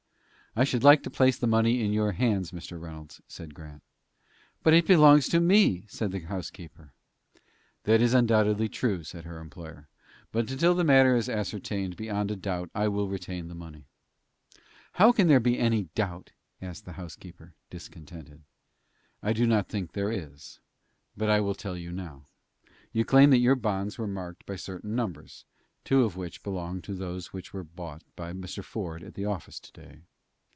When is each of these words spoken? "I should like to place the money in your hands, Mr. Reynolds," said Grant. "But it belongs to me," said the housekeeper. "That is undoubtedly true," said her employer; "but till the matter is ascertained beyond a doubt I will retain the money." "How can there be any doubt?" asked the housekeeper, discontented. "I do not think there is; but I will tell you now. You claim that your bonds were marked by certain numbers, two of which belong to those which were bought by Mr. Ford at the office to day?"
"I 0.53 0.65
should 0.65 0.83
like 0.83 1.01
to 1.03 1.09
place 1.09 1.37
the 1.37 1.47
money 1.47 1.81
in 1.81 1.93
your 1.93 2.11
hands, 2.11 2.51
Mr. 2.51 2.77
Reynolds," 2.77 3.21
said 3.25 3.55
Grant. 3.55 3.81
"But 4.63 4.73
it 4.73 4.85
belongs 4.85 5.29
to 5.29 5.39
me," 5.39 5.85
said 5.87 6.11
the 6.11 6.19
housekeeper. 6.19 6.91
"That 7.83 8.01
is 8.01 8.13
undoubtedly 8.13 8.67
true," 8.67 9.05
said 9.05 9.23
her 9.23 9.39
employer; 9.39 9.87
"but 10.33 10.49
till 10.49 10.75
the 10.75 10.83
matter 10.83 11.15
is 11.15 11.29
ascertained 11.29 11.95
beyond 11.95 12.31
a 12.31 12.35
doubt 12.35 12.69
I 12.75 12.89
will 12.89 13.07
retain 13.07 13.47
the 13.47 13.55
money." 13.55 13.85
"How 14.91 15.13
can 15.13 15.29
there 15.29 15.39
be 15.39 15.57
any 15.57 15.83
doubt?" 15.95 16.33
asked 16.61 16.83
the 16.83 16.91
housekeeper, 16.99 17.53
discontented. 17.69 18.43
"I 19.23 19.31
do 19.31 19.47
not 19.47 19.69
think 19.69 19.93
there 19.93 20.11
is; 20.11 20.59
but 21.15 21.29
I 21.29 21.39
will 21.39 21.55
tell 21.55 21.77
you 21.77 21.93
now. 21.93 22.25
You 22.91 23.05
claim 23.05 23.29
that 23.29 23.37
your 23.37 23.55
bonds 23.55 23.97
were 23.97 24.05
marked 24.05 24.45
by 24.45 24.57
certain 24.57 24.97
numbers, 24.97 25.45
two 25.85 26.03
of 26.03 26.17
which 26.17 26.43
belong 26.43 26.81
to 26.81 26.93
those 26.93 27.31
which 27.31 27.53
were 27.53 27.63
bought 27.63 28.03
by 28.17 28.33
Mr. 28.33 28.61
Ford 28.61 29.01
at 29.01 29.13
the 29.13 29.23
office 29.23 29.57
to 29.57 29.71
day?" 29.71 30.01